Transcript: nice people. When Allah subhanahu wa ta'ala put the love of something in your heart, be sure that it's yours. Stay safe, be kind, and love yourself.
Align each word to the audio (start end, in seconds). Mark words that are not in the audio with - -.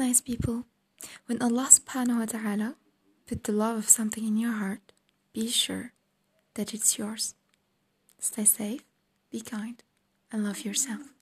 nice 0.00 0.22
people. 0.22 0.64
When 1.26 1.42
Allah 1.44 1.68
subhanahu 1.68 2.24
wa 2.24 2.24
ta'ala 2.24 2.74
put 3.28 3.44
the 3.44 3.52
love 3.52 3.76
of 3.76 3.88
something 3.92 4.24
in 4.24 4.40
your 4.40 4.56
heart, 4.56 4.80
be 5.36 5.46
sure 5.52 5.92
that 6.56 6.72
it's 6.72 6.96
yours. 6.96 7.36
Stay 8.18 8.48
safe, 8.48 8.80
be 9.30 9.44
kind, 9.44 9.84
and 10.32 10.42
love 10.42 10.64
yourself. 10.64 11.12